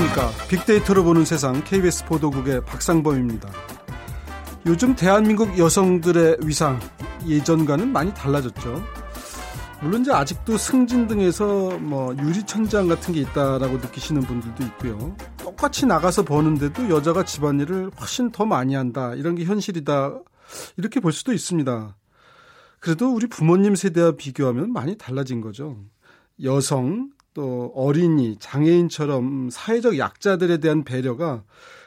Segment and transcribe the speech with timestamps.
[0.00, 0.30] 안녕하십니까.
[0.48, 3.50] 빅데이터로 보는 세상 KBS 보도국의 박상범입니다.
[4.66, 6.80] 요즘 대한민국 여성들의 위상
[7.26, 8.82] 예전과는 많이 달라졌죠.
[9.82, 15.16] 물론 이제 아직도 승진 등에서 뭐 유리천장 같은 게 있다라고 느끼시는 분들도 있고요.
[15.38, 19.14] 똑같이 나가서 버는데도 여자가 집안일을 훨씬 더 많이 한다.
[19.14, 20.18] 이런 게 현실이다.
[20.76, 21.96] 이렇게 볼 수도 있습니다.
[22.78, 25.76] 그래도 우리 부모님 세대와 비교하면 많이 달라진 거죠.
[26.42, 31.44] 여성, 또 어린이, 장애인처럼 사회적 약자들에 대한 배려가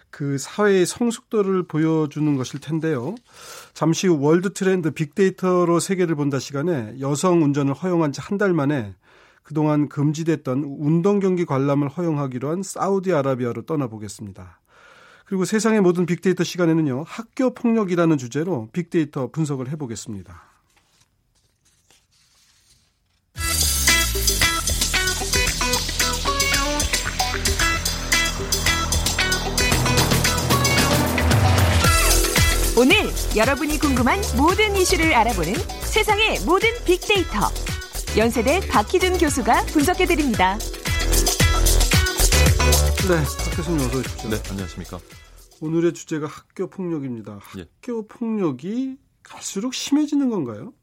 [0.10, 3.16] 그 사회의 성숙도를 보여주는 것일 텐데요.
[3.74, 8.96] 잠시 후 월드 트렌드 빅데이터로 세계를 본다 시간에 여성 운전을 허용한 지 한 달 만에
[9.42, 14.60] 그동안 금지됐던 운동 경기 관람을 허용하기로 한 사우디아라비아로 떠나보겠습니다.
[15.26, 17.04] 그리고 세상의 모든 빅데이터 시간에는요.
[17.08, 20.53] 학교 폭력이라는 주제로 빅데이터 분석을 해보겠습니다.
[32.84, 32.98] 오늘
[33.38, 35.54] 여러분이 궁금한 모든 이슈를 알아보는
[35.86, 37.40] 세상의 모든 빅데이터.
[38.18, 40.58] 연세대 박희준 교수가 분석해드립니다.
[43.08, 44.30] 네, 박 교수님 어서 오십시오.
[44.30, 45.00] 네, 안녕하십니까.
[45.62, 47.40] 오늘의 주제가 학교 폭력입니다.
[47.58, 47.62] 예.
[47.62, 50.74] 학교 폭력이 갈수록 심해지는 건가요?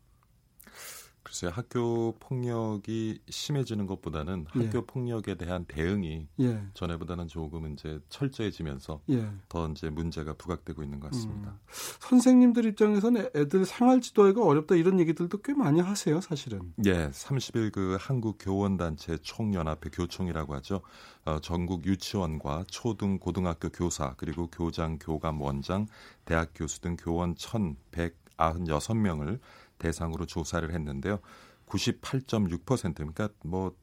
[1.30, 4.64] 글쎄요, 학교 폭력이 심해지는 것보다는 예.
[4.64, 9.30] 학교 폭력에 대한 대응이 예, 전에보다는 조금 이제 철저해지면서 예.
[9.48, 11.50] 더 이제 문제가 부각되고 있는 것 같습니다.
[11.50, 11.58] 음.
[12.00, 16.74] 선생님들 입장에서는 애들 생활 지도하기가 어렵다 이런 얘기들도 꽤 많이 하세요, 사실은.
[16.84, 20.80] 예, 30일 그 한국 교원단체 총연합회 교총이라고 하죠.
[21.26, 25.86] 어, 전국 유치원과 초등 고등학교 교사 그리고 교장, 교감, 원장,
[26.24, 29.38] 대학 교수 등 교원 1,196명을
[29.80, 31.18] 대상으로 조사를 했는데요.
[31.66, 33.74] 98.6% 그러니까 뭐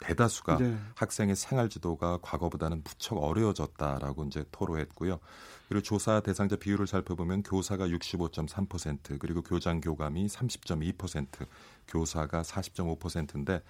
[0.00, 0.78] 대다수가 네.
[0.94, 5.18] 학생의 생활 지도가 과거보다는 무척 어려워졌다라고 이제 토로했고요.
[5.68, 11.46] 그리고 조사 대상자 비율을 살펴보면 교사가 65.3% 그리고 교장 교감이 30.2%
[11.88, 13.62] 교사가 40.5%인데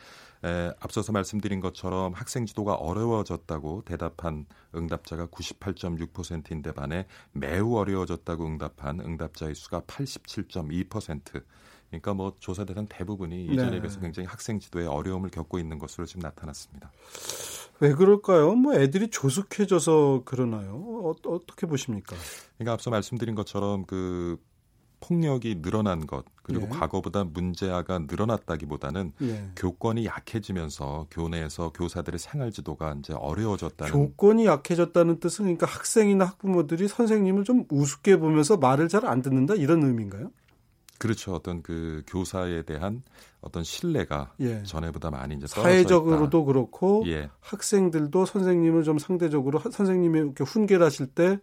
[0.44, 9.54] 에, 앞서서 말씀드린 것처럼 학생 지도가 어려워졌다고 대답한 응답자가 98.6%인데 반해 매우 어려워졌다고 응답한 응답자의
[9.54, 11.42] 수가 87.2%.
[11.90, 13.80] 그러니까 뭐 조사 대상 대부분이 이전에 네.
[13.80, 16.90] 비해서 굉장히 학생 지도에 어려움을 겪고 있는 것으로 지금 나타났습니다.
[17.80, 18.54] 왜 그럴까요?
[18.54, 20.74] 뭐 애들이 조숙해져서 그러나요?
[20.74, 22.16] 어, 어떻게 보십니까?
[22.56, 24.38] 그러니까 앞서 말씀드린 것처럼 그
[25.00, 26.68] 폭력이 늘어난 것 그리고 예.
[26.70, 29.50] 과거보다 문제화가 늘어났다기보다는 예.
[29.54, 37.44] 교권이 약해지면서 교내에서 교사들의 생활 지도가 이제 어려워졌다는 교권이 약해졌다는 뜻은 그러니까 학생이나 학부모들이 선생님을
[37.44, 40.32] 좀 우습게 보면서 말을 잘 안 듣는다 이런 의미인가요?
[40.98, 43.02] 그렇죠 어떤 그 교사에 대한
[43.40, 44.62] 어떤 신뢰가 예.
[44.64, 47.10] 전에보다 많이 이제 사회적으로도 그렇고 있다.
[47.16, 51.38] 예 학생들도 선생님을 좀 상대적으로 하- 선생님이 이렇게 훈계를 하실 때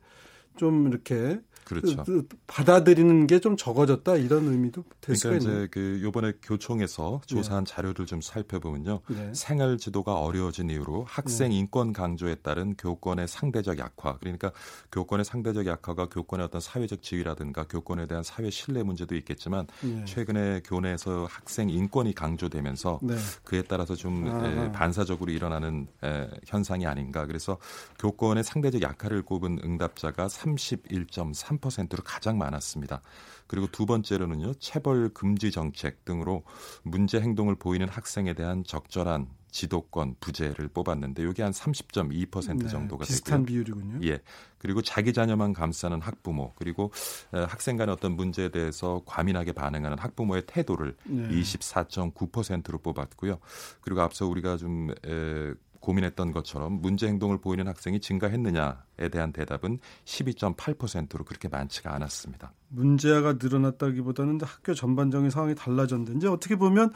[0.57, 2.03] 좀 이렇게 그렇죠.
[2.03, 5.63] 그- 그 받아들이는 게 좀 적어졌다 이런 의미도 될 그러니까 있네요.
[5.63, 9.01] 이제 그 요번에 교총에서 조사한 자료를 좀 살펴보면요.
[9.09, 9.31] 네.
[9.33, 14.17] 생활 지도가 어려워진 이유로 학생 인권 강조에 따른 교권의 상대적 약화.
[14.19, 14.51] 그러니까
[14.91, 20.05] 교권의 상대적 약화가 교권의 어떤 사회적 지위라든가 교권에 대한 사회 신뢰 문제도 있겠지만 예.
[20.05, 23.15] 최근에 교내에서 학생 인권이 강조되면서 네.
[23.43, 24.27] 그에 따라서 좀.
[24.27, 27.25] 에, 반사적으로 일어나는 에, 현상이 아닌가.
[27.25, 27.57] 그래서
[27.99, 33.01] 교권의 상대적 약화를 꼽은 응답자가 31.3%로 가장 많았습니다.
[33.47, 36.43] 그리고 두 번째로는요, 체벌 금지 정책 등으로
[36.83, 43.45] 문제 행동을 보이는 학생에 대한 적절한 지도권 부재를 뽑았는데 이게 한 30.2% 네, 정도가 비슷한
[43.45, 43.45] 되고요.
[43.45, 43.99] 비율이군요.
[44.05, 44.19] 예.
[44.57, 46.91] 그리고 자기 자녀만 감싸는 학부모, 그리고
[47.33, 51.29] 에, 학생 간의 어떤 문제에 대해서 과민하게 반응하는 학부모의 태도를 네.
[51.29, 53.39] 24.9%로 뽑았고요.
[53.79, 61.23] 그리고 앞서 우리가 좀 에, 고민했던 것처럼 문제 행동을 보이는 학생이 증가했느냐에 대한 대답은 12.8%로
[61.23, 62.53] 그렇게 많지가 않았습니다.
[62.69, 66.93] 문제가 늘어났다기보다는 학교 전반적인 상황이 달라졌는데 어떻게 보면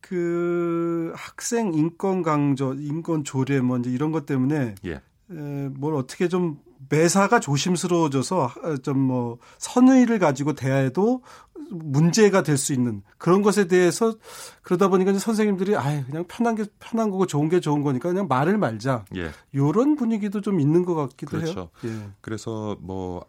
[0.00, 5.00] 그 학생 인권 강조, 인권 조례 뭐 이제 이런 것 때문에 예.
[5.30, 8.50] 에, 뭘 어떻게 좀 매사가 조심스러워져서
[8.82, 11.22] 좀 뭐 선의를 가지고 대해도
[11.70, 14.14] 문제가 될 수 있는 그런 것에 대해서
[14.62, 18.26] 그러다 보니까 이제 선생님들이 아 그냥 편한 게 편한 거고 좋은 게 좋은 거니까 그냥
[18.28, 19.30] 말을 말자 예.
[19.54, 21.70] 요런 분위기도 좀 있는 것 같기도 그렇죠.
[21.84, 21.92] 해요.
[21.92, 22.08] 예.
[22.20, 23.24] 그래서 뭐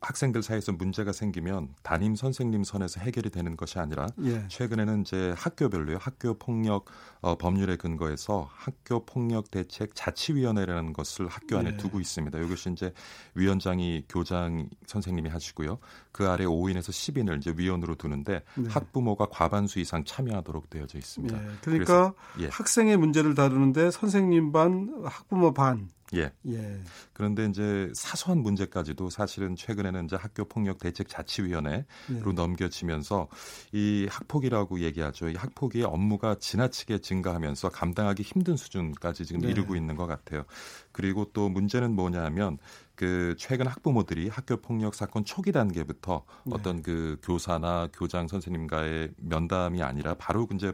[0.00, 4.46] 학생들 사이에서 문제가 생기면 담임 선생님 선에서 해결이 되는 것이 아니라 예.
[4.48, 6.86] 최근에는 이제 학교별로요 학교 폭력
[7.20, 11.76] 어, 법률에 근거해서 학교 폭력 대책 자치위원회라는 것을 학교 안에 네.
[11.76, 12.38] 두고 있습니다.
[12.38, 12.92] 이것이 이제
[13.34, 15.78] 위원장이 교장 선생님이 하시고요.
[16.12, 18.68] 그 아래 5인에서 10인을 이제 위원으로 두는데 네.
[18.68, 21.36] 학부모가 과반수 이상 참여하도록 되어져 있습니다.
[21.36, 21.50] 예.
[21.62, 22.48] 그러니까 그래서, 예.
[22.48, 26.32] 학생의 문제를 다루는데 선생님 반, 학부모 반 예.
[26.46, 26.80] 예.
[27.12, 32.32] 그런데 이제 사소한 문제까지도 사실은 최근에는 이제 학교 폭력 대책 자치위원회로 예.
[32.34, 33.28] 넘겨지면서
[33.72, 35.28] 이 학폭이라고 얘기하죠.
[35.28, 39.50] 이 학폭의 업무가 지나치게 증가하면서 감당하기 힘든 수준까지 지금 네.
[39.50, 40.44] 이르고 있는 것 같아요.
[40.92, 42.58] 그리고 또 문제는 뭐냐하면
[42.94, 46.52] 그 최근 학부모들이 학교 폭력 사건 초기 단계부터 네.
[46.54, 50.72] 어떤 그 교사나 교장 선생님과의 면담이 아니라 바로 이제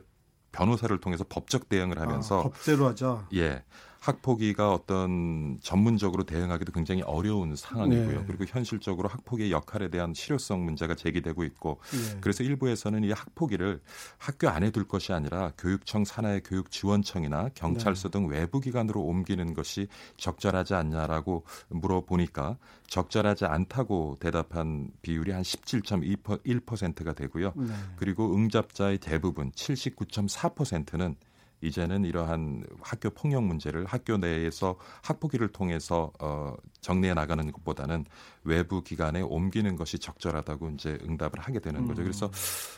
[0.52, 3.26] 변호사를 통해서 법적 대응을 하면서 아, 법대로 하자.
[3.34, 3.64] 예.
[4.03, 8.21] 학폭위가 어떤 전문적으로 대응하기도 굉장히 어려운 상황이고요.
[8.21, 8.25] 네.
[8.27, 12.19] 그리고 현실적으로 학폭의 역할에 대한 실효성 문제가 제기되고 있고 네.
[12.21, 13.81] 그래서 일부에서는 이 학폭위를
[14.19, 18.19] 학교 안에 둘 것이 아니라 교육청 산하의 교육지원청이나 경찰서 네.
[18.19, 22.59] 등 외부 기관으로 옮기는 것이 적절하지 않냐라고 물어보니까
[22.89, 27.53] 적절하지 않다고 대답한 비율이 한 17.1%가 되고요.
[27.55, 27.73] 네.
[27.95, 31.15] 그리고 응답자의 대부분 79.4%는
[31.62, 38.05] 이제는 이러한 학교 폭력 문제를 학교 내에서 학폭위를 통해서 어, 정리해 나가는 것보다는
[38.44, 42.03] 외부 기관에 옮기는 것이 적절하다고 이제 응답을 하게 되는 거죠.
[42.03, 42.32] 그래서 음.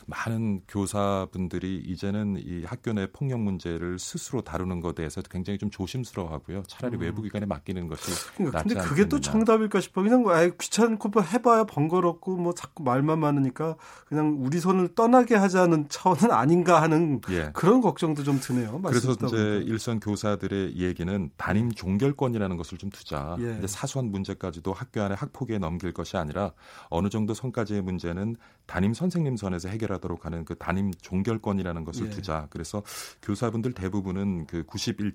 [0.07, 6.63] 많은 교사분들이 이제는 이 학교 내 폭력 문제를 스스로 다루는 것에 대해서 굉장히 좀 조심스러워하고요.
[6.67, 7.01] 차라리 음.
[7.01, 10.03] 외부 기관에 맡기는 것이 그러니까 낫지 근데 그게 또 정답일까 싶어.
[10.03, 13.75] 그냥 뭐 아예 귀찮고 뭐 해봐야 번거롭고 뭐 자꾸 말만 많으니까
[14.07, 17.49] 그냥 우리 손을 떠나게 하자는 차원은 아닌가 하는 예.
[17.53, 18.74] 그런 걱정도 좀 드네요.
[18.81, 19.71] 그래서 이제 보니까.
[19.71, 23.37] 일선 교사들의 얘기는 담임 종결권이라는 것을 좀 두자.
[23.39, 23.65] 예.
[23.67, 26.51] 사소한 문제까지도 학교 안에 학폭에 넘길 것이 아니라
[26.89, 28.35] 어느 정도 선까지의 문제는
[28.65, 32.09] 담임 선생님 선에서 해결하도록 하는 그 담임 종결권이라는 것을 예.
[32.09, 32.47] 두자.
[32.49, 32.83] 그래서
[33.21, 35.13] 교사분들 대부분은 그 91.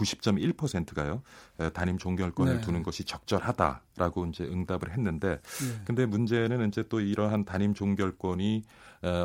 [0.00, 1.22] 90.1%가요.
[1.72, 2.60] 담임 종결권을 네.
[2.60, 5.82] 두는 것이 적절하다라고 이제 응답을 했는데 네.
[5.84, 8.62] 근데 문제는 이제 또 이러한 담임 종결권이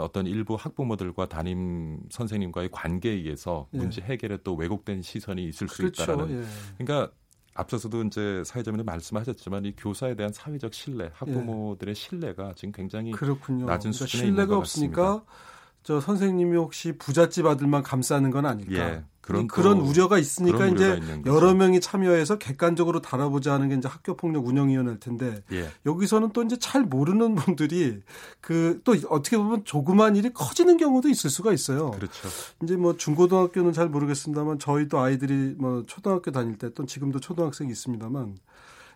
[0.02, 3.78] 어떤 일부 학부모들과 담임 선생님과의 관계에 의해서 예.
[3.78, 5.96] 문제 해결에 또 왜곡된 시선이 있을 그렇죠.
[5.96, 6.46] 수 있다라는 예.
[6.78, 7.12] 그러니까
[7.56, 11.94] 앞서서도 이제 사회자님도 말씀하셨지만 이 교사에 대한 사회적 신뢰, 학부모들의 예.
[11.94, 13.66] 신뢰가 지금 굉장히 그렇군요.
[13.66, 15.32] 낮은 그러니까 수준에 신뢰가 있는 것 없으니까 같습니다.
[15.84, 18.74] 저 선생님이 혹시 부잣집 아들만 감싸는 건 아닐까?
[18.74, 19.04] 예.
[19.26, 24.16] 그런 그런 우려가 있으니까 그런 이제 여러 명이 참여해서 객관적으로 다뤄보자 하는 게 이제 학교
[24.16, 25.70] 폭력 운영위원회일 텐데 예.
[25.86, 28.02] 여기서는 또 이제 잘 모르는 분들이
[28.42, 31.92] 그 또 어떻게 보면 조그만 일이 커지는 경우도 있을 수가 있어요.
[31.92, 32.30] 그렇죠.
[32.64, 38.38] 이제 뭐 중고등학교는 잘 모르겠습니다만 저희도 아이들이 뭐 초등학교 다닐 때 또 지금도 초등학생이 있습니다만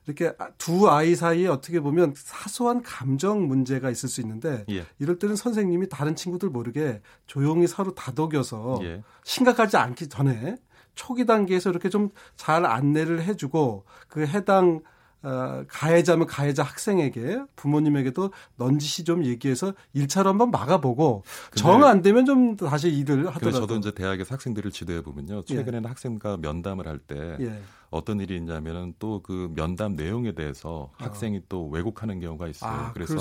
[0.07, 4.85] 이렇게 두 아이 사이에 어떻게 보면 사소한 감정 문제가 있을 수 있는데 예.
[4.99, 9.03] 이럴 때는 선생님이 다른 친구들 모르게 조용히 서로 다독여서 예.
[9.23, 10.55] 심각하지 않기 전에
[10.95, 14.81] 초기 단계에서 이렇게 좀 잘 안내를 해주고 그 해당
[15.21, 21.23] 어, 가해자면 가해자 학생에게 부모님에게도 넌지시 좀 얘기해서 1차로 한번 막아보고
[21.55, 23.61] 정 안 되면 좀 다시 일을 하더라고요.
[23.61, 25.43] 저도 이제 대학에서 학생들을 지도해 보면요.
[25.43, 25.87] 최근에는 예.
[25.89, 27.61] 학생과 면담을 할때 예.
[27.89, 31.05] 어떤 일이 있냐면은 또 그 면담 내용에 대해서 아.
[31.05, 32.71] 학생이 또 왜곡하는 경우가 있어요.
[32.71, 33.17] 아, 그래서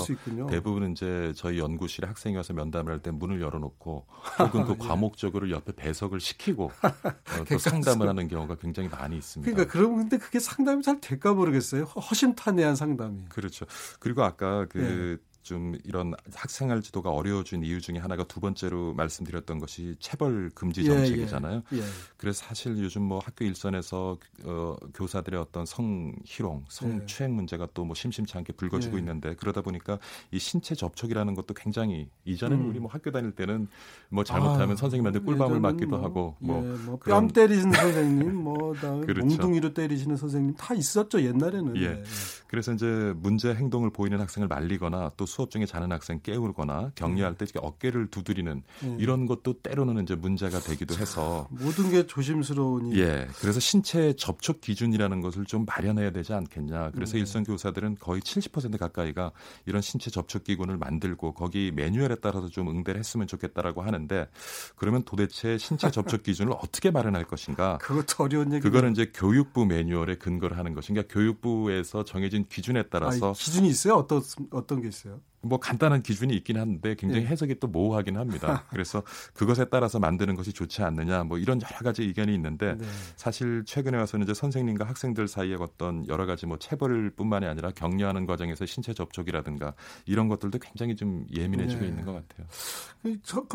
[0.49, 4.05] 대부분 이제 저희 연구실에 학생이 와서 면담을 할 때 문을 열어놓고
[4.39, 4.87] 혹은 그 예.
[4.87, 9.49] 과목적으로 옆에 배석을 시키고 어, 또 상담을 하는 경우가 굉장히 많이 있습니다.
[9.51, 11.83] 그러니까 그럼 근데 그게 상담이 잘 될까 모르겠어요.
[11.85, 13.25] 허심탄회한 상담이.
[13.29, 13.65] 그렇죠.
[13.99, 15.28] 그리고 아까 그 네.
[15.49, 20.85] 좀 이런 학생활 지도가 어려워진 이유 중에 하나가 두 번째로 말씀드렸던 것이 체벌 금지 예,
[20.85, 21.63] 정책이잖아요.
[21.73, 21.81] 예, 예.
[22.17, 27.35] 그래서 사실 요즘 뭐 학교 일선에서 어, 교사들의 어떤 성희롱, 성추행 예.
[27.35, 28.99] 문제가 또 뭐 심심치 않게 불거지고 예.
[28.99, 29.97] 있는데 그러다 보니까
[30.29, 32.69] 이 신체 접촉이라는 것도 굉장히 이전에는 음.
[32.69, 33.67] 우리 뭐 학교 다닐 때는
[34.09, 39.25] 뭐 잘못하면 아, 선생님한테 꿀밤을 맞기도 뭐, 하고 뭐, 예, 뭐뺨 때리시는 선생님, 뭐 그렇죠.
[39.25, 41.75] 몽둥이로 때리시는 선생님 다 있었죠 옛날에는.
[41.77, 42.03] 예.
[42.49, 47.45] 그래서 이제 문제 행동을 보이는 학생을 말리거나 또 수업 중에 자는 학생 깨우거나 격려할 때
[47.55, 48.97] 어깨를 두드리는 음.
[48.99, 55.21] 이런 것도 때로는 이제 문제가 되기도 해서 모든 게 조심스러우니 예 그래서 신체 접촉 기준이라는
[55.21, 56.89] 것을 좀 마련해야 되지 않겠냐.
[56.95, 57.19] 그래서 음.
[57.19, 59.31] 일선 교사들은 거의 70% 가까이가
[59.67, 64.27] 이런 신체 접촉 기구를 만들고 거기 매뉴얼에 따라서 좀 응대를 했으면 좋겠다라고 하는데
[64.75, 67.77] 그러면 도대체 신체 접촉 기준을 어떻게 마련할 것인가?
[67.77, 71.03] 그것도 어려운 얘기 그거는 이제 교육부 매뉴얼에 근거를 하는 것인가?
[71.07, 76.57] 교육부에서 정해진 기준에 따라서 아 기준이 있어요 어떤 어떤 게 있어요 뭐 간단한 기준이 있긴
[76.57, 77.27] 한데 굉장히 예.
[77.27, 78.65] 해석이 또 모호하긴 합니다.
[78.69, 79.03] 그래서
[79.33, 82.85] 그것에 따라서 만드는 것이 좋지 않느냐 뭐 이런 여러 가지 의견이 있는데 네.
[83.15, 88.65] 사실 최근에 와서는 이제 선생님과 학생들 사이에 어떤 여러 가지 뭐 체벌뿐만이 아니라 격려하는 과정에서
[88.65, 89.73] 신체 접촉이라든가
[90.05, 91.87] 이런 것들도 굉장히 좀 예민해지고 네.
[91.87, 92.47] 있는 것 같아요.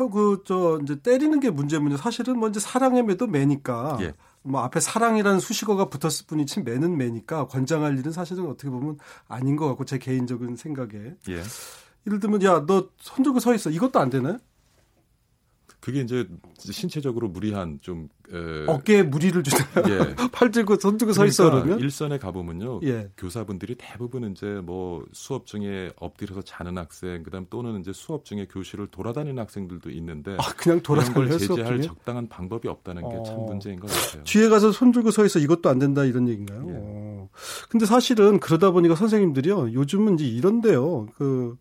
[0.09, 1.97] 그저 이제 때리는 게 문제면요.
[1.97, 4.13] 사실은 뭐 이제 사랑의 매도 매니까 예.
[4.45, 8.97] 뭐 앞에 사랑이라는 수식어가 붙었을 뿐이지 매는 매니까 권장할 일은 사실은 어떻게 보면
[9.27, 11.15] 아닌 것 같고 제 개인적인 생각에.
[11.29, 11.43] 예.
[12.07, 14.37] 예를 들면 야 너 손 들고 서 있어 이것도 안 되나요?
[15.85, 16.27] 그게 이제
[16.57, 18.65] 신체적으로 무리한 좀 에...
[18.65, 19.93] 어깨에 무리를 주잖아요.
[19.93, 20.15] 예.
[20.33, 22.79] 팔 들고 손 들고 서 있어 그러면 일선에 가보면요.
[22.81, 23.11] 예.
[23.15, 28.87] 교사분들이 대부분 이제 뭐 수업 중에 엎드려서 자는 학생, 그다음 또는 이제 수업 중에 교실을
[28.87, 33.45] 돌아다니는 학생들도 있는데 아, 그냥 돌아다니는 걸 제재할 적당한 방법이 없다는 게참 어...
[33.45, 34.23] 문제인 것 같아요.
[34.23, 36.65] 뒤에 가서 손 들고 서 있어 이것도 안 된다 이런 얘기인가요?
[36.67, 36.73] 예.
[36.75, 37.29] 어...
[37.69, 39.73] 근데 사실은 그러다 보니까 선생님들이요.
[39.73, 41.09] 요즘은 이제 이런데요.
[41.15, 41.57] 그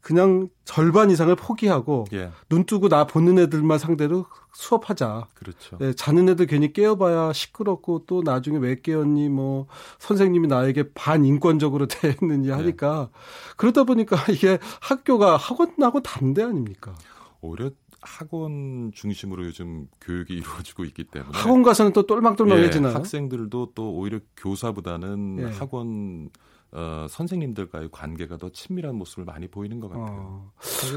[0.00, 2.30] 그냥 절반 이상을 포기하고 예.
[2.48, 5.28] 눈 뜨고 나 보는 애들만 상대로 수업하자.
[5.34, 5.76] 그렇죠.
[5.78, 9.66] 네, 자는 애들 괜히 깨어봐야 시끄럽고 또 나중에 왜 깨었니 뭐
[9.98, 13.54] 선생님이 나에게 반인권적으로 대했느냐 하니까 예.
[13.56, 16.94] 그러다 보니까 이게 학교가 학원하고 반대 아닙니까?
[17.42, 17.70] 오히려
[18.02, 22.92] 학원 중심으로 요즘 교육이 이루어지고 있기 때문에 학원 가서는 또 똘망똘망해지나요?
[22.92, 25.58] 예, 학생들도 또 오히려 교사보다는 예.
[25.58, 26.30] 학원
[26.72, 30.06] 어, 선생님들과의 관계가 더 친밀한 모습을 많이 보이는 것 같아요.
[30.08, 30.52] 어.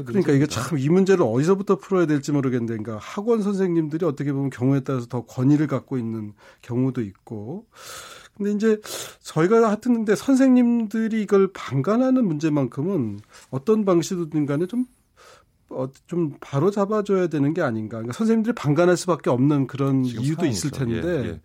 [0.06, 4.80] 그러니까 이게 참 이 문제를 어디서부터 풀어야 될지 모르겠는데, 그러니까 학원 선생님들이 어떻게 보면 경우에
[4.80, 7.66] 따라서 더 권위를 갖고 있는 경우도 있고,
[8.36, 8.80] 근데 이제
[9.20, 14.86] 저희가 하여튼 근데 선생님들이 이걸 방관하는 문제만큼은 어떤 방식이든 간에 좀
[15.70, 17.96] 어, 좀 바로 잡아줘야 되는 게 아닌가.
[17.96, 21.08] 그러니까 선생님들이 방관할 수밖에 없는 그런 이유도 있을 텐데.
[21.08, 21.40] 예, 예.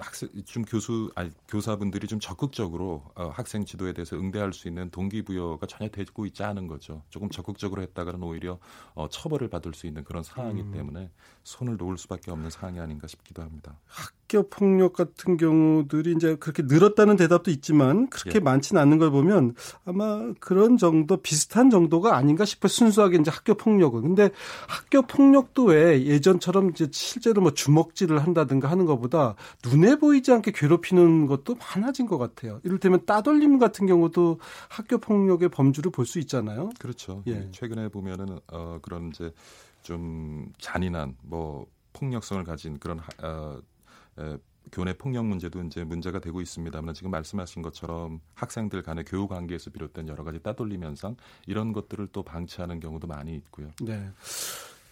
[0.00, 5.66] 학생 좀 교수 아니 교사분들이 좀 적극적으로 어, 학생 지도에 대해서 응대할 수 있는 동기부여가
[5.66, 7.02] 전혀 되고 있지 않은 거죠.
[7.10, 8.58] 조금 적극적으로 했다가는 오히려
[8.94, 10.72] 어, 처벌을 받을 수 있는 그런 상황이기 음.
[10.72, 11.10] 때문에
[11.44, 13.78] 손을 놓을 수밖에 없는 상황이 아닌가 싶기도 합니다.
[13.86, 18.40] 학교 폭력 같은 경우들이 이제 그렇게 늘었다는 대답도 있지만 그렇게 예.
[18.40, 19.54] 많지는 않는 걸 보면
[19.86, 22.68] 아마 그런 정도 비슷한 정도가 아닌가 싶어요.
[22.68, 24.02] 순수하게 이제 학교 폭력은.
[24.02, 24.30] 근데
[24.66, 29.34] 학교 폭력도 왜 예전처럼 이제 실제로 뭐 주먹질을 한다든가 하는 것보다
[29.70, 32.60] 눈에 보이지 않게 괴롭히는 것도 많아진 것 같아요.
[32.64, 36.70] 이를테면 따돌림 같은 경우도 학교 폭력의 범주를 볼수 있잖아요.
[36.78, 37.22] 그렇죠.
[37.26, 37.48] 예.
[37.52, 39.32] 최근에 보면은 어 그런 이제
[39.82, 43.60] 좀 잔인한 뭐 폭력성을 가진 그런 어
[44.18, 44.36] 에,
[44.70, 50.08] 교내 폭력 문제도 이제 문제가 되고 있습니다만 지금 말씀하신 것처럼 학생들 간의 교우 관계에서 비롯된
[50.08, 53.70] 여러 가지 따돌림 현상 이런 것들을 또 방치하는 경우도 많이 있고요.
[53.80, 54.10] 네.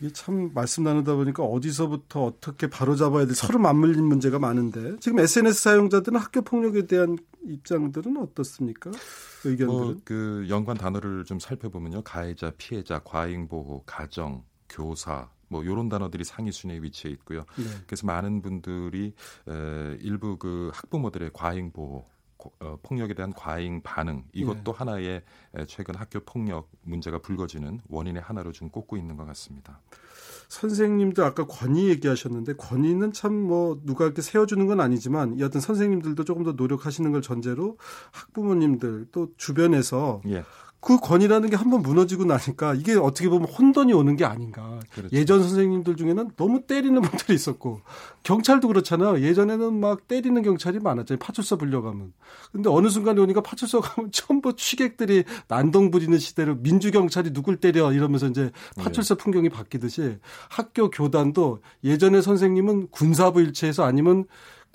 [0.00, 5.62] 이게 참 말씀 나누다 보니까 어디서부터 어떻게 바로잡아야 될 서로 맞물린 문제가 많은데 지금 SNS
[5.62, 8.90] 사용자들은 학교 폭력에 대한 입장들은 어떻습니까?
[9.44, 9.66] 의견들은?
[9.68, 12.02] 뭐 그 연관 단어를 좀 살펴보면요.
[12.02, 17.44] 가해자, 피해자, 과잉 보호, 가정, 교사, 뭐 요런 단어들이 상위 순위에 위치해 있고요.
[17.56, 17.64] 네.
[17.86, 19.14] 그래서 많은 분들이
[19.48, 22.04] 에, 일부 그 학부모들의 과잉 보호
[22.60, 24.78] 어, 폭력에 대한 과잉 반응 이것도 네.
[24.78, 25.22] 하나의
[25.66, 29.80] 최근 학교 폭력 문제가 불거지는 원인의 하나로 좀 꼽고 있는 것 같습니다.
[30.48, 36.42] 선생님들 아까 권위 얘기하셨는데 권위는 참 뭐 누가 이렇게 세워주는 건 아니지만 여하튼 선생님들도 조금
[36.42, 37.78] 더 노력하시는 걸 전제로
[38.12, 40.44] 학부모님들 또 주변에서 예.
[40.80, 44.78] 그 권위라는 게 한번 무너지고 나니까 이게 어떻게 보면 혼돈이 오는 게 아닌가.
[44.92, 45.16] 그렇죠.
[45.16, 47.80] 예전 선생님들 중에는 너무 때리는 분들이 있었고
[48.22, 49.20] 경찰도 그렇잖아요.
[49.20, 51.18] 예전에는 막 때리는 경찰이 많았잖아요.
[51.18, 52.12] 파출소 불려가면.
[52.52, 57.92] 근데 어느 순간에 오니까 파출소 가면 전부 취객들이 난동 부리는 시대로 민주 경찰이 누굴 때려
[57.92, 59.22] 이러면서 이제 파출소 네.
[59.22, 60.18] 풍경이 바뀌듯이
[60.48, 64.26] 학교 교단도 예전에 선생님은 군사부 일체에서 아니면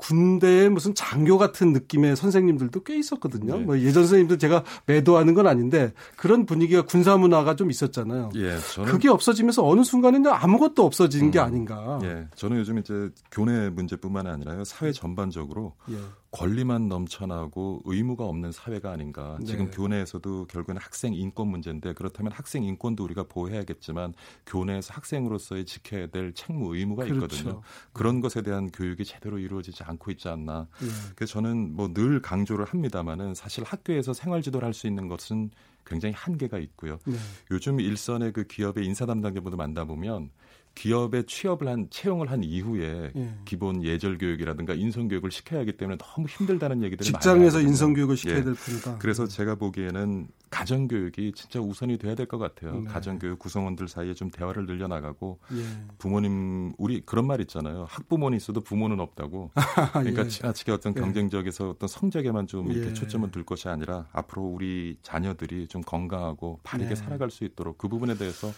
[0.01, 3.57] 군대에 무슨 장교 같은 느낌의 선생님들도 꽤 있었거든요.
[3.57, 3.63] 네.
[3.63, 8.31] 뭐 예전 선생님들 제가 매도하는 건 아닌데 그런 분위기가 군사 문화가 좀 있었잖아요.
[8.35, 11.99] 예, 저는 그게 없어지면서 어느 순간에는 아무것도 없어진 음, 게 아닌가.
[12.03, 15.97] 예, 저는 요즘 이제 교내 문제뿐만 아니라요 사회 전반적으로 예.
[16.31, 19.37] 권리만 넘쳐나고 의무가 없는 사회가 아닌가.
[19.41, 19.45] 네.
[19.45, 24.13] 지금 교내에서도 결국은 학생 인권 문제인데 그렇다면 학생 인권도 우리가 보호해야겠지만
[24.45, 27.25] 교내에서 학생으로서의 지켜야 될 책무 의무가 그렇죠.
[27.25, 27.61] 있거든요.
[27.91, 30.67] 그런 것에 대한 교육이 제대로 이루어지지 않고 있지 않나.
[30.79, 30.87] 네.
[31.15, 35.51] 그래서 저는 뭐 늘 강조를 합니다마는 사실 학교에서 생활 지도를 할 수 있는 것은
[35.85, 36.97] 굉장히 한계가 있고요.
[37.05, 37.15] 네.
[37.51, 40.29] 요즘 일선의 그 기업의 인사 담당자분들 만나 보면
[40.73, 43.33] 기업에 취업을 한 채용을 한 이후에 예.
[43.45, 48.37] 기본 예절 교육이라든가 인성 교육을 시켜야 하기 때문에 너무 힘들다는 얘기들을 직장에서 인성 교육을 시켜야
[48.37, 48.43] 예.
[48.43, 48.97] 될 뿐이다.
[48.97, 52.79] 그래서 제가 보기에는 가정 교육이 진짜 우선이 돼야 될 것 같아요.
[52.79, 52.83] 네.
[52.85, 55.63] 가정 교육 구성원들 사이에 좀 대화를 늘려 나가고 예.
[55.97, 57.85] 부모님 우리 그런 말 있잖아요.
[57.89, 59.51] 학부모는 있어도 부모는 없다고.
[59.93, 60.27] 그러니까 예.
[60.29, 61.01] 지나치게 어떤 예.
[61.01, 62.93] 경쟁적에서 어떤 성적에만 좀 이렇게 예.
[62.93, 66.95] 초점을 둘 것이 아니라 앞으로 우리 자녀들이 좀 건강하고 바르게 네.
[66.95, 68.51] 살아갈 수 있도록 그 부분에 대해서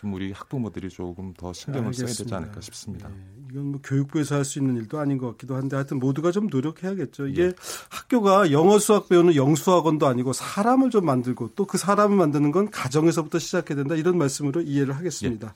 [0.00, 2.12] 좀 우리 학부모들이 조금 더 신경을 알겠습니다.
[2.14, 3.08] 써야 되지 않을까 싶습니다.
[3.08, 3.14] 네.
[3.50, 7.26] 이건 뭐 교육부에서 할 수 있는 일도 아닌 것 같기도 한데 하여튼 모두가 좀 노력해야겠죠.
[7.26, 7.52] 이게 네.
[7.90, 13.38] 학교가 영어 수학 배우는 영수학원도 아니고 사람을 좀 만들고 또 그 사람을 만드는 건 가정에서부터
[13.38, 15.48] 시작해야 된다 이런 말씀으로 이해를 하겠습니다.
[15.48, 15.54] 네.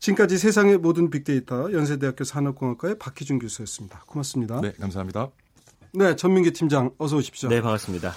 [0.00, 4.02] 지금까지 세상의 모든 빅데이터 연세대학교 산업공학과의 박희준 교수였습니다.
[4.06, 4.60] 고맙습니다.
[4.60, 5.28] 네, 감사합니다.
[5.92, 7.48] 네, 전민기 팀장 어서 오십시오.
[7.48, 8.12] 네, 반갑습니다.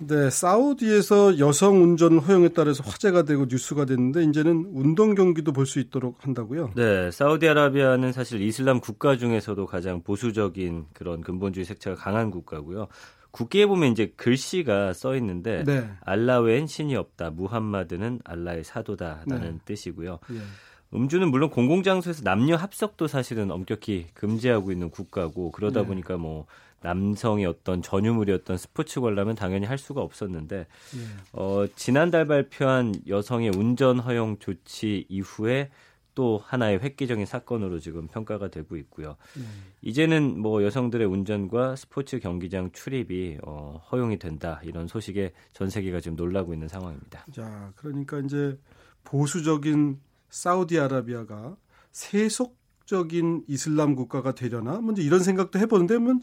[0.00, 5.80] 네, 사우디에서 여성 운전 허용에 따라서 화제가 되고 뉴스가 됐는데 이제는 운동 경기도 볼 수
[5.80, 6.70] 있도록 한다고요?
[6.76, 12.86] 네, 사우디아라비아는 사실 이슬람 국가 중에서도 가장 보수적인 그런 근본주의 색채가 강한 국가고요.
[13.32, 15.90] 국기에 보면 이제 글씨가 써 있는데 네.
[16.00, 17.30] 알라 외엔 신이 없다.
[17.30, 19.58] 무함마드는 알라의 사도다라는 네.
[19.64, 20.20] 뜻이고요.
[20.32, 20.96] 예.
[20.96, 25.86] 음주는 물론 공공장소에서 남녀 합석도 사실은 엄격히 금지하고 있는 국가고 그러다 네.
[25.88, 26.46] 보니까 뭐
[26.80, 31.00] 남성의 어떤 전유물이었던 스포츠 관람은 당연히 할 수가 없었는데 네.
[31.32, 35.70] 어, 지난달 발표한 여성의 운전 허용 조치 이후에
[36.14, 39.16] 또 하나의 획기적인 사건으로 지금 평가가 되고 있고요.
[39.36, 39.42] 네.
[39.82, 46.16] 이제는 뭐 여성들의 운전과 스포츠 경기장 출입이 어, 허용이 된다 이런 소식에 전 세계가 지금
[46.16, 47.24] 놀라고 있는 상황입니다.
[47.32, 48.58] 자, 그러니까 이제
[49.04, 51.56] 보수적인 사우디아라비아가
[51.92, 52.56] 세속
[52.88, 56.14] 적인 이슬람 국가가 되려나 먼저 이런 생각도 해보는데 뭐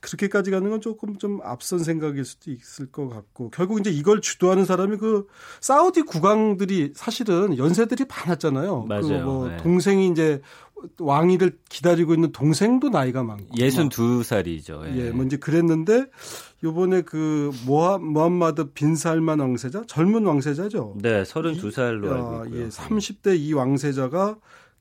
[0.00, 4.64] 그렇게까지 가는 건 조금 좀 앞선 생각일 수도 있을 것 같고 결국 이제 이걸 주도하는
[4.64, 5.26] 사람이 그
[5.60, 8.84] 사우디 국왕들이 사실은 연세들이 많았잖아요.
[8.84, 9.02] 그 맞아요.
[9.02, 9.56] 그 뭐 네.
[9.58, 10.40] 동생이 이제
[10.98, 14.86] 왕위를 기다리고 있는 동생도 나이가 많고 62살이죠.
[14.86, 14.96] 예.
[15.06, 16.06] 예, 뭐 이제 그랬는데
[16.64, 20.96] 요번에 그 모하, 모함마드 빈 살만 왕세자 젊은 왕세자죠.
[21.00, 22.62] 네, 32살로 알고 있고요.
[22.62, 24.36] 예, 30대 이 왕세자가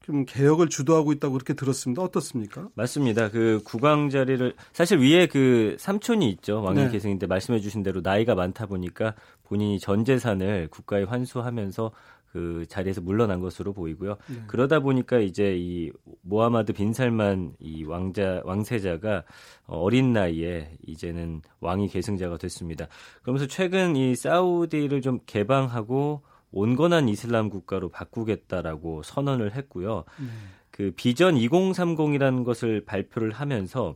[0.06, 2.04] 좀 개혁을 주도하고 있다고 그렇게 들었습니다.
[2.04, 2.70] 어떻습니까?
[2.76, 3.32] 맞습니다.
[3.32, 6.62] 그 국왕 자리를 사실 위에 그 삼촌이 있죠.
[6.62, 6.92] 왕위 네.
[6.92, 11.92] 계승인데 말씀해 주신 대로 나이가 많다 보니까 본인이 전 재산을 국가에 환수하면서
[12.32, 14.18] 그 자리에서 물러난 것으로 보이고요.
[14.28, 14.44] 네.
[14.46, 19.24] 그러다 보니까 이제 이 모하마드 빈살만 이 왕자 왕세자가
[19.66, 22.88] 어린 나이에 이제는 왕위 계승자가 됐습니다.
[23.24, 26.22] 그러면서 최근 이 사우디를 좀 개방하고
[26.56, 30.06] 온건한 이슬람 국가로 바꾸겠다라고 선언을 했고요.
[30.20, 30.32] 음.
[30.72, 33.96] 그 비전 2030이라는 것을 발표를 하면서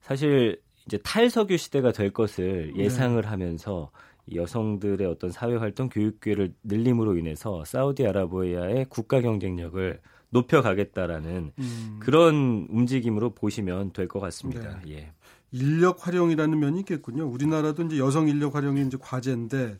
[0.00, 2.84] 사실 이제 탈석유 시대가 될 것을 네.
[2.84, 3.28] 예상을 네.
[3.28, 3.90] 하면서
[4.34, 10.00] 여성들의 어떤 사회 활동 교육 기회를 늘림으로 인해서 사우디아라비아의 국가 경쟁력을
[10.30, 11.96] 높여가겠다라는 음.
[12.00, 14.80] 그런 움직임으로 보시면 될 것 같습니다.
[14.84, 14.92] 네.
[14.94, 15.12] 예.
[15.50, 17.26] 인력 활용이라는 면이 있겠군요.
[17.26, 19.78] 우리나라도 이제 여성 인력 활용이 이제 과제인데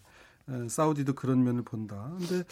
[0.68, 2.12] 사우디도 그런 면을 본다.
[2.18, 2.44] 근데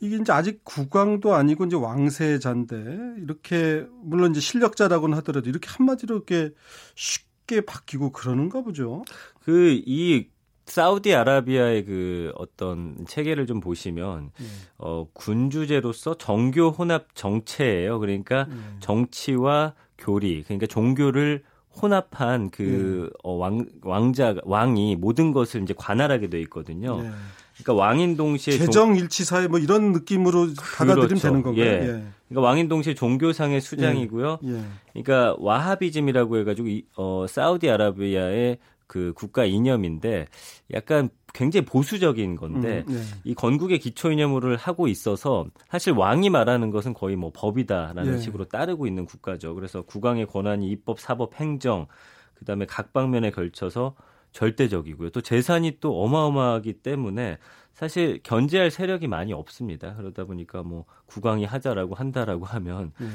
[0.00, 6.50] 이게 이제 아직 국왕도 아니고 이제 왕세자인데 이렇게 물론 이제 실력자라고는 하더라도 이렇게 한마디로 이렇게
[6.94, 9.04] 쉽게 바뀌고 그러는가 보죠.
[9.44, 10.26] 그 이
[10.66, 14.46] 사우디아라비아의 그 어떤 체계를 좀 보시면 네.
[14.78, 17.98] 어 군주제로서 정교 혼합 정체예요.
[17.98, 18.54] 그러니까 네.
[18.80, 21.42] 정치와 교리 그러니까 종교를
[21.80, 23.18] 혼합한 그 네.
[23.22, 27.00] 어, 왕, 왕자 왕이 모든 것을 이제 관할하게 돼 있거든요.
[27.00, 27.10] 네.
[27.54, 31.22] 그러니까 왕인 동시에 재정 일치 사회 뭐 이런 느낌으로 받아들이면 그렇죠.
[31.22, 31.64] 되는 건가요?
[31.64, 31.70] 예.
[31.70, 32.04] 예.
[32.28, 34.38] 그러니까 왕인 동시에 종교상의 수장이고요.
[34.44, 34.48] 예.
[34.48, 34.62] 예.
[34.92, 40.26] 그러니까 와하비즘이라고 해가지고 이, 어, 사우디아라비아의 그 국가 이념인데
[40.74, 43.00] 약간 굉장히 보수적인 건데 음, 네.
[43.24, 48.18] 이 건국의 기초 이념을 하고 있어서 사실 왕이 말하는 것은 거의 뭐 법이다라는 네.
[48.18, 49.54] 식으로 따르고 있는 국가죠.
[49.54, 51.86] 그래서 국왕의 권한이 입법, 사법, 행정
[52.34, 53.94] 그다음에 각 방면에 걸쳐서
[54.32, 55.10] 절대적이고요.
[55.10, 57.38] 또 재산이 또 어마어마하기 때문에
[57.74, 59.94] 사실 견제할 세력이 많이 없습니다.
[59.94, 63.06] 그러다 보니까 뭐 국왕이 하자라고 한다라고 하면 네.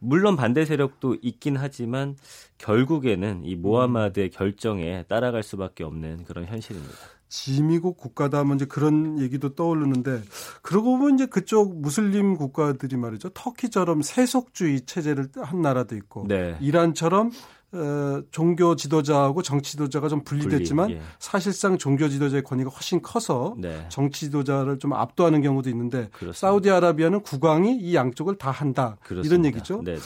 [0.00, 2.16] 물론 반대 세력도 있긴 하지만
[2.58, 6.94] 결국에는 이 모하마드의 결정에 따라갈 수밖에 없는 그런 현실입니다.
[7.28, 10.22] 지미국 국가다 하면 이제 그런 얘기도 떠오르는데
[10.62, 16.56] 그러고 보면 이제 그쪽 무슬림 국가들이 말이죠 터키처럼 세속주의 체제를 한 나라도 있고 네.
[16.60, 17.30] 이란처럼
[17.72, 21.02] 어, 종교 지도자하고 정치 지도자가 좀 분리됐지만 분리, 예.
[21.18, 23.86] 사실상 종교 지도자의 권위가 훨씬 커서 네.
[23.88, 26.34] 정치 지도자를 좀 압도하는 경우도 있는데 그렇습니다.
[26.34, 29.34] 사우디아라비아는 국왕이 이 양쪽을 다 한다 그렇습니다.
[29.34, 29.82] 이런 얘기죠.
[29.82, 29.98] 네네.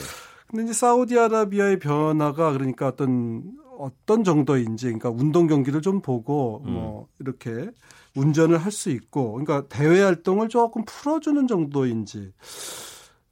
[0.49, 3.43] 근데 이제 사우디아라비아의 변화가 그러니까 어떤
[3.81, 6.73] 어떤 정도인지 그러니까 운동 경기를 좀 보고 음.
[6.73, 7.71] 뭐 이렇게
[8.17, 12.33] 운전을 할 수 있고 그러니까 대외 활동을 조금 풀어주는 정도인지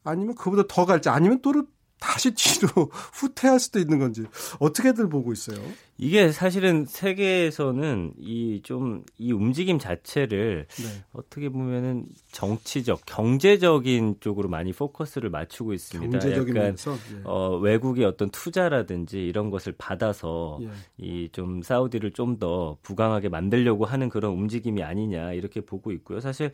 [0.04, 1.52] 아니면 그보다 더 갈지 아니면 또
[2.00, 4.24] 다시 뒤로 후퇴할 수도 있는 건지
[4.60, 5.58] 어떻게들 보고 있어요?
[6.00, 11.04] 이게 사실은 세계에서는 이 좀이 이 움직임 자체를 네.
[11.12, 16.18] 어떻게 보면은 정치적, 경제적인 쪽으로 많이 포커스를 맞추고 있습니다.
[16.18, 17.20] 경제적인 약간 예.
[17.24, 20.68] 어, 외국의 어떤 투자라든지 이런 것을 받아서 예.
[21.04, 26.20] 이좀 사우디를 좀 더 부강하게 만들려고 하는 그런 움직임이 아니냐 이렇게 보고 있고요.
[26.20, 26.52] 사실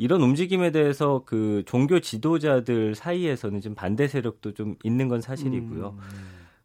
[0.00, 5.88] 이런 움직임에 대해서 그 종교 지도자들 사이에서는 좀 반대 세력도 좀 있는 건 사실이고요.
[5.90, 6.00] 음.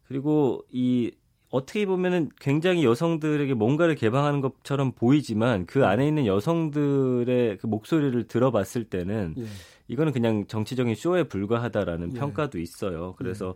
[0.08, 1.12] 그리고 이
[1.50, 8.84] 어떻게 보면은 굉장히 여성들에게 뭔가를 개방하는 것처럼 보이지만 그 안에 있는 여성들의 그 목소리를 들어봤을
[8.84, 9.44] 때는 예.
[9.88, 12.18] 이거는 그냥 정치적인 쇼에 불과하다라는 예.
[12.18, 13.16] 평가도 있어요.
[13.18, 13.54] 그래서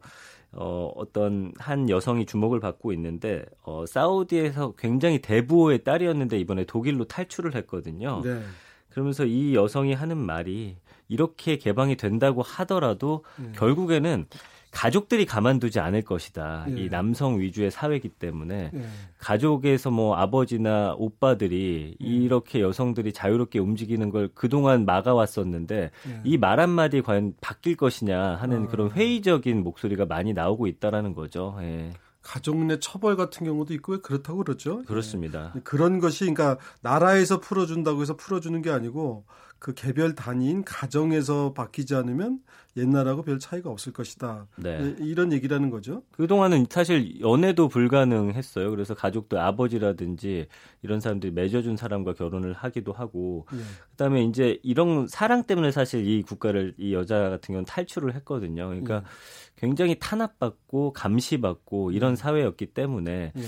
[0.53, 7.55] 어, 어떤 한 여성이 주목을 받고 있는데 어, 사우디에서 굉장히 대부호의 딸이었는데 이번에 독일로 탈출을
[7.55, 8.21] 했거든요.
[8.23, 8.43] 네.
[8.91, 10.77] 그러면서 이 여성이 하는 말이
[11.09, 13.53] 이렇게 개방이 된다고 하더라도 네.
[13.57, 14.27] 결국에는
[14.71, 16.67] 가족들이 가만두지 않을 것이다.
[16.69, 16.83] 예.
[16.83, 18.83] 이 남성 위주의 사회이기 때문에 예.
[19.19, 22.07] 가족에서 뭐 아버지나 오빠들이 예.
[22.07, 26.21] 이렇게 여성들이 자유롭게 움직이는 걸 그동안 막아왔었는데 예.
[26.25, 28.67] 이말 한마디 과연 바뀔 것이냐 하는 아.
[28.69, 31.59] 그런 회의적인 목소리가 많이 나오고 있다라는 거죠.
[31.63, 31.91] 예.
[32.31, 34.85] 가족 내 처벌 같은 경우도 있고 그렇다고 그러죠.
[34.85, 35.53] 그렇습니다.
[35.57, 35.61] 예.
[35.65, 39.25] 그런 것이 그러니까 나라에서 풀어준다고 해서 풀어주는 게 아니고
[39.59, 42.39] 그 개별 단위인 가정에서 바뀌지 않으면
[42.77, 44.47] 옛날하고 별 차이가 없을 것이다.
[44.57, 44.79] 네.
[44.79, 44.97] 네.
[45.01, 46.03] 이런 얘기라는 거죠.
[46.13, 48.71] 그동안은 사실 연애도 불가능했어요.
[48.71, 50.47] 그래서 가족들 아버지라든지
[50.83, 53.59] 이런 사람들이 맺어준 사람과 결혼을 하기도 하고 네.
[53.91, 58.69] 그다음에 이제 이런 사랑 때문에 사실 이 국가를 이 여자 같은 경우는 탈출을 했거든요.
[58.69, 59.07] 그러니까 네.
[59.57, 62.17] 굉장히 탄압받고 감시받고 이런 네.
[62.17, 63.43] 사회였기 때문에 네.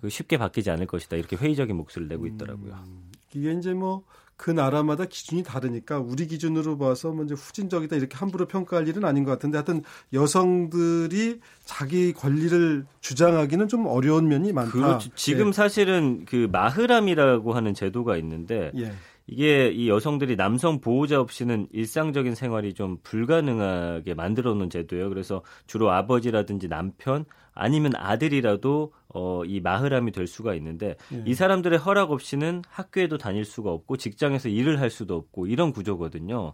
[0.00, 1.16] 그 쉽게 바뀌지 않을 것이다.
[1.16, 2.74] 이렇게 회의적인 목소리를 내고 있더라고요.
[2.74, 4.04] 음, 이게 이제 뭐
[4.36, 9.24] 그 나라마다 기준이 다르니까 우리 기준으로 봐서 먼저 뭐 후진적이다 이렇게 함부로 평가할 일은 아닌
[9.24, 14.72] 것 같은데 하여튼 여성들이 자기 권리를 주장하기는 좀 어려운 면이 많다.
[14.72, 15.10] 그렇죠.
[15.14, 15.52] 지금 네.
[15.52, 18.92] 사실은 그 마흐람이라고 하는 제도가 있는데 예.
[19.26, 25.08] 이게 이 여성들이 남성 보호자 없이는 일상적인 생활이 좀 불가능하게 만들어 놓은 제도예요.
[25.08, 31.22] 그래서 주로 아버지라든지 남편 아니면 아들이라도 어, 이 마흐람이 될 수가 있는데 예.
[31.26, 36.52] 이 사람들의 허락 없이는 학교에도 다닐 수가 없고 직장에서 일을 할 수도 없고 이런 구조거든요.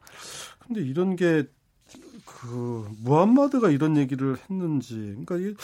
[0.61, 1.45] 근데 이런 게
[2.25, 5.55] 그 무함마드가 이런 얘기를 했는지 그러니까 이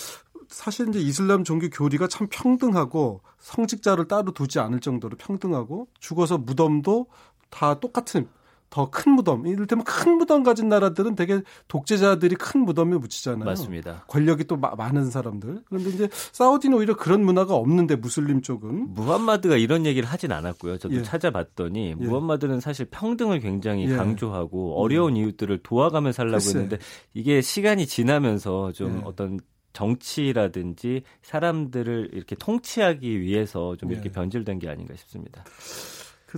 [0.48, 7.06] 사실 이제 이슬람 종교 교리가 참 평등하고 성직자를 따로 두지 않을 정도로 평등하고 죽어서 무덤도
[7.50, 8.28] 다 똑같은
[8.70, 13.44] 더 큰 무덤, 이를테면 큰 무덤 가진 나라들은 되게 독재자들이 큰 무덤에 묻히잖아요.
[13.44, 14.04] 맞습니다.
[14.08, 15.62] 권력이 또 마, 많은 사람들.
[15.66, 20.78] 그런데 이제 사우디는 오히려 그런 문화가 없는데 무슬림 쪽은 무함마드가 이런 얘기를 하진 않았고요.
[20.78, 21.02] 저도 예.
[21.02, 21.94] 찾아봤더니 예.
[21.94, 23.96] 무함마드는 사실 평등을 굉장히 예.
[23.96, 26.58] 강조하고 어려운 이웃들을 도와가며 살라고 글쎄.
[26.58, 26.78] 했는데
[27.14, 29.02] 이게 시간이 지나면서 좀 예.
[29.04, 29.38] 어떤
[29.72, 34.12] 정치라든지 사람들을 이렇게 통치하기 위해서 좀 이렇게 예.
[34.12, 35.44] 변질된 게 아닌가 싶습니다.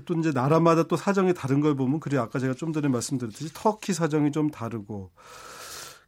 [0.01, 3.51] 그 또 이제 나라마다 또 사정이 다른 걸 보면 그래 아까 제가 좀 전에 말씀드렸듯이
[3.55, 5.11] 터키 사정이 좀 다르고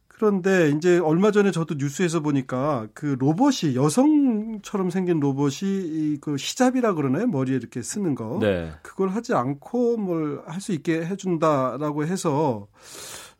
[0.07, 7.25] 그런데 이제 얼마 전에 저도 뉴스에서 보니까 그 로봇이 여성처럼 생긴 로봇이 그 히잡이라 그러나요?
[7.25, 8.37] 머리에 이렇게 쓰는 거.
[8.39, 8.71] 네.
[8.83, 12.67] 그걸 하지 않고 뭘 할 수 있게 해준다라고 해서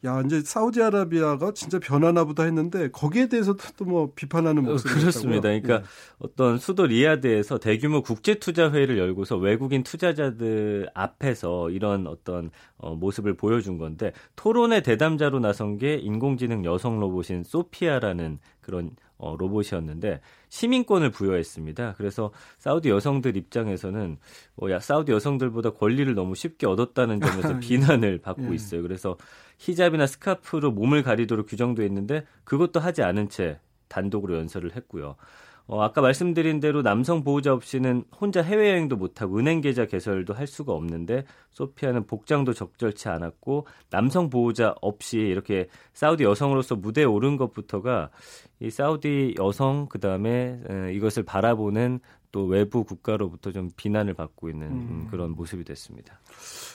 [0.03, 5.41] 야 이제 사우디아라비아가 진짜 변하나 보다 했는데 거기에 대해서도 또 뭐 비판하는 목소리가 그렇습니다.
[5.41, 5.83] 그러니까 예.
[6.19, 13.35] 어떤 수도 리야드에서 대규모 국제 투자 회의를 열고서 외국인 투자자들 앞에서 이런 어떤 어, 모습을
[13.35, 21.93] 보여준 건데 토론의 대담자로 나선 게 인공지능 여성 로봇인 소피아라는 그런 어, 로봇이었는데 시민권을 부여했습니다.
[21.97, 24.17] 그래서 사우디 여성들 입장에서는
[24.61, 27.59] 어, 야, 사우디 여성들보다 권리를 너무 쉽게 얻었다는 점에서 예.
[27.59, 28.55] 비난을 받고 예.
[28.55, 28.81] 있어요.
[28.81, 29.17] 그래서
[29.59, 35.15] 히잡이나 스카프로 몸을 가리도록 규정도 있는데 그것도 하지 않은 채 단독으로 연설을 했고요.
[35.71, 40.73] 어, 아까 말씀드린 대로 남성 보호자 없이는 혼자 해외여행도 못하고 은행 계좌 개설도 할 수가
[40.73, 48.09] 없는데 소피아는 복장도 적절치 않았고 남성 보호자 없이 이렇게 사우디 여성으로서 무대에 오른 것부터가
[48.59, 50.59] 이 사우디 여성 그다음에
[50.93, 52.01] 이것을 바라보는
[52.33, 55.07] 또 외부 국가로부터 좀 비난을 받고 있는 음.
[55.09, 56.19] 그런 모습이 됐습니다.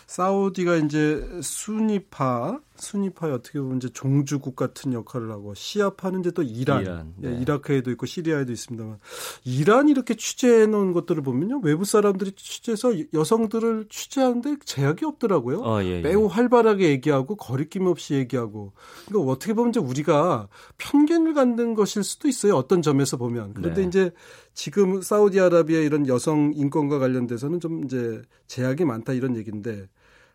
[0.07, 6.83] 사우디가 이제 순위파, 순위파에 어떻게 보면 이제 종주국 같은 역할을 하고 시아파는 이제 또 이란,
[6.83, 7.41] 이란 예, 네.
[7.41, 8.99] 이라크에도 있고 시리아에도 있습니다만
[9.45, 15.61] 이란 이렇게 취재해 놓은 것들을 보면요 외부 사람들이 취재해서 여성들을 취재하는데 제약이 없더라고요.
[15.61, 16.01] 어, 예, 예.
[16.01, 18.73] 매우 활발하게 얘기하고 거리낌 없이 얘기하고
[19.07, 20.49] 그러니까 어떻게 보면 이제 우리가
[20.79, 22.55] 편견을 갖는 것일 수도 있어요.
[22.55, 23.89] 어떤 점에서 보면 그런데 네.
[23.89, 24.11] 이제
[24.55, 29.89] 지금 사우디아라비아 이런 여성 인권과 관련돼서는 좀 이제 제약이 많다 이런 얘기 인데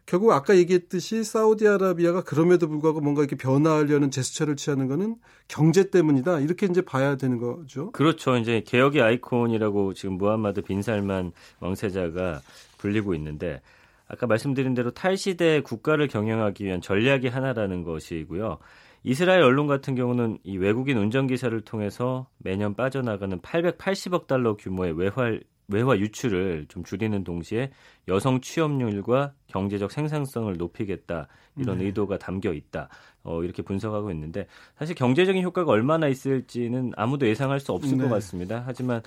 [0.06, 5.16] 결국 아까 얘기했듯이 사우디아라비아가 그럼에도 불구하고 뭔가 이렇게 변화하려는 제스처를 취하는 거는
[5.48, 6.40] 경제 때문이다.
[6.42, 7.92] 이렇게 이제 봐야 되는 거죠.
[7.92, 8.36] 그렇죠.
[8.36, 12.42] 이제 개혁의 아이콘이라고 지금 무함마드 빈살만 왕세자가
[12.78, 13.62] 불리고 있는데
[14.08, 18.58] 아까 말씀드린 대로 탈시대 국가를 경영하기 위한 전략이 하나라는 것이고요.
[19.04, 25.98] 이스라엘 언론 같은 경우는 이 외국인 운전기사를 통해서 매년 빠져나가는 880억 달러 규모의 외활 외화
[25.98, 27.72] 유출을 좀 줄이는 동시에
[28.08, 31.86] 여성 취업률과 경제적 생산성을 높이겠다 이런 네.
[31.86, 32.90] 의도가 담겨 있다.
[33.24, 34.48] 어, 이렇게 분석하고 있는데
[34.78, 38.04] 사실 경제적인 효과가 얼마나 있을지는 아무도 예상할 수 없을 네.
[38.04, 38.64] 것 같습니다.
[38.66, 39.02] 하지만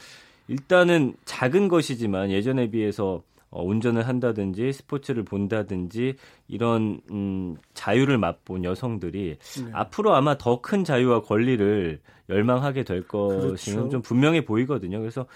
[0.48, 6.16] 일단은 작은 것이지만 예전에 비해서 어, 운전을 한다든지 스포츠를 본다든지
[6.48, 9.70] 이런 음, 자유를 맛본 여성들이 네.
[9.72, 13.88] 앞으로 아마 더 큰 자유와 권리를 열망하게 될 것이는 그렇죠.
[13.90, 14.98] 좀 분명해 보이거든요.
[14.98, 15.26] 그래서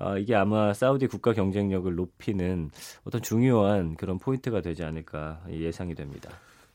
[0.00, 2.70] 어, 이게 아마 사우디 국가 경쟁력을 높이는
[3.04, 6.30] 어떤 중요한 그런 포인트가 되지 않을까 예상이 됩니다.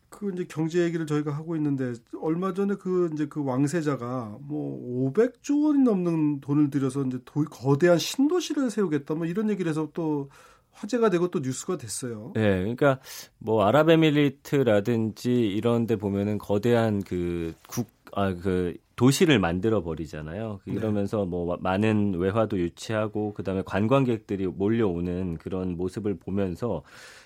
[0.10, 5.66] 그 이제 경제 얘기를 저희가 하고 있는데 얼마 전에 그 이제 그 왕세자가 뭐 500조
[5.66, 10.30] 원이 넘는 돈을 들여서 이제 도, 거대한 신도시를 세우겠다 뭐 이런 얘기를 해서 또
[10.72, 12.32] 화제가 되고 또 뉴스가 됐어요.
[12.36, 13.00] 네, 그러니까
[13.40, 20.62] 뭐 아랍에미리트라든지 이런 데 보면은 거대한 그 국, 아, 그 도시를 만들어 버리잖아요.
[20.64, 21.26] 그 네.
[21.28, 26.82] 뭐 많은 외화도 유치하고 그다음에 관광객들이 몰려오는 그런 모습을 보면서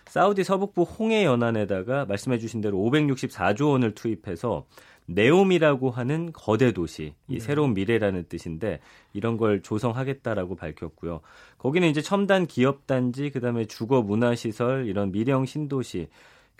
[0.08, 4.66] 사우디 서북부 홍해 연안에다가 말씀해 주신 대로 564조 원을 투입해서
[5.06, 7.40] 네옴이라고 하는 거대 도시, 이 네.
[7.40, 8.82] 새로운 미래라는 뜻인데
[9.14, 11.22] 이런 걸 조성하겠다라고 밝혔고요.
[11.58, 16.10] 거기는 이제 첨단 기업 단지, 그다음에 주거 문화 시설, 이런 미령 신도시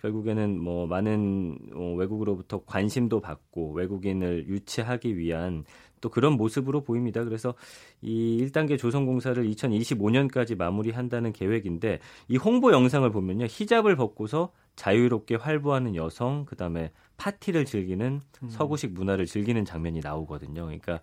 [0.02, 5.64] 결국에는 뭐 많은 어, 외국으로부터 관심도 받고 외국인을 유치하기 위한
[6.00, 7.22] 또 그런 모습으로 보입니다.
[7.22, 7.54] 그래서
[8.00, 13.46] 이 1단계 조성공사를 2025년까지 마무리한다는 계획인데 이 홍보 영상을 보면요.
[13.48, 18.48] 히잡을 벗고서 자유롭게 활보하는 여성, 그다음에 파티를 즐기는 음.
[18.50, 20.64] 서구식 문화를 즐기는 장면이 나오거든요.
[20.64, 21.00] 그러니까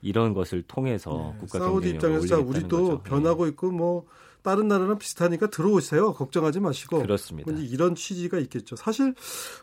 [0.00, 3.02] 이런 것을 통해서 네, 국가 사우디 입장에서 우리도 거죠.
[3.02, 3.50] 변하고 네.
[3.50, 4.06] 있고 뭐
[4.42, 6.12] 다른 나라랑 비슷하니까 들어오세요.
[6.14, 7.00] 걱정하지 마시고.
[7.00, 7.52] 그렇습니다.
[7.52, 8.76] 이런 취지가 있겠죠.
[8.76, 9.14] 사실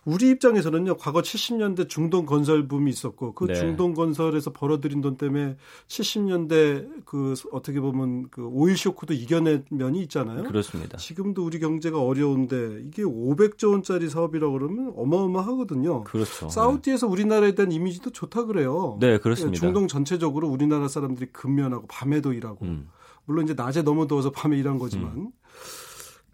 [0.04, 0.98] 우리 입장에서는요.
[0.98, 3.56] 과거 70년대 중동 건설 붐이 있었고 그 네.
[3.56, 5.58] 중동 건설에서 벌어들인 돈 때문에
[5.88, 10.44] 70년대 그 어떻게 보면 그 오일 쇼크도 이겨낸 면이 있잖아요.
[10.44, 10.98] 그렇습니다.
[10.98, 16.04] 지금도 우리 경제가 어려운데 이게 500조 원짜리 사업이라고 그러면 어마어마하거든요.
[16.04, 16.50] 그렇죠.
[16.50, 17.12] 사우디에서 네.
[17.12, 18.98] 우리나라에 대한 이미지도 좋다 그래요.
[19.00, 19.60] 네, 그렇습니다.
[19.60, 22.90] 중동 전체적으로 우리나라 사람들이 근면하고 밤에도 일하고 음.
[23.26, 25.32] 물론 이제 낮에 너무 더워서 밤에 일한 거지만 음.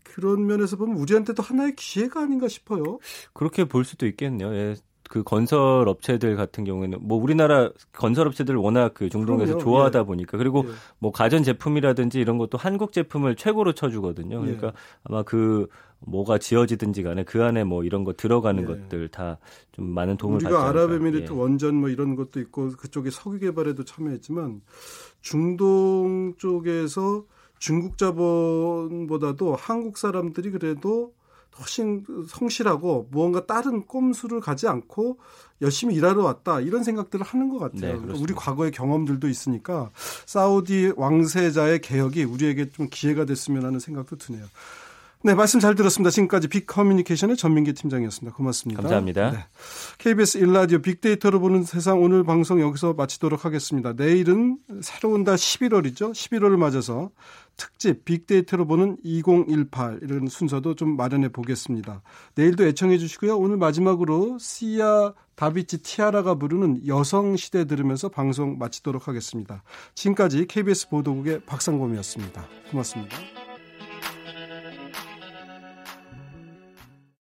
[0.04, 3.00] 그런 면에서 보면 우리한테도 하나의 기회가 아닌가 싶어요.
[3.34, 4.54] 그렇게 볼 수도 있겠네요.
[4.54, 4.76] 예.
[5.10, 9.64] 그 건설 업체들 같은 경우에는 뭐 우리나라 건설 업체들 워낙 그 중동에서 그럼요.
[9.64, 10.04] 좋아하다 예.
[10.04, 10.72] 보니까 그리고 예.
[11.00, 14.40] 뭐 가전 제품이라든지 이런 것도 한국 제품을 최고로 쳐주거든요.
[14.40, 14.72] 그러니까 예.
[15.04, 15.68] 아마 그
[16.06, 18.66] 뭐가 지어지든지 간에 그 안에 뭐 이런 거 들어가는 예.
[18.66, 19.38] 것들 다
[19.72, 21.36] 좀 많은 도움을 받지 우리가 아랍에미리트 예.
[21.36, 24.62] 원전 뭐 이런 것도 있고 그쪽에 석유 개발에도 참여했지만
[25.22, 27.26] 중동 쪽에서
[27.58, 31.14] 중국 자본보다도 한국 사람들이 그래도
[31.60, 35.20] 훨씬 성실하고 무언가 다른 꼼수를 가지 않고
[35.62, 38.02] 열심히 일하러 왔다 이런 생각들을 하는 것 같아요.
[38.02, 39.92] 네, 우리 과거의 경험들도 있으니까
[40.26, 44.46] 사우디 왕세자의 개혁이 우리에게 좀 기회가 됐으면 하는 생각도 드네요.
[45.24, 46.10] 네, 말씀 잘 들었습니다.
[46.10, 48.36] 지금까지 빅커뮤니케이션의 전민기 팀장이었습니다.
[48.36, 48.82] 고맙습니다.
[48.82, 49.32] 감사합니다.
[49.32, 49.38] 네.
[50.00, 53.94] KBS 일라디오 빅데이터로 보는 세상 오늘 방송 여기서 마치도록 하겠습니다.
[53.94, 56.12] 내일은 새로운 달 11월이죠.
[56.12, 57.12] 11월을 맞아서
[57.56, 62.02] 특집 빅데이터로 보는 2018 이런 순서도 좀 마련해 보겠습니다.
[62.34, 63.38] 내일도 애청해 주시고요.
[63.38, 69.62] 오늘 마지막으로 시아 다비치 티아라가 부르는 여성 시대 들으면서 방송 마치도록 하겠습니다.
[69.94, 72.48] 지금까지 KBS 보도국의 박상범이었습니다.
[72.72, 73.41] 고맙습니다.